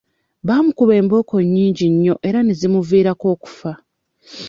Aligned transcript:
Baamukuba 0.47 0.93
embooko 1.01 1.35
nnyingi 1.43 1.85
nnyo 1.91 2.15
era 2.27 2.39
ne 2.43 2.53
zimuviirako 2.59 3.25
okufa. 3.35 3.71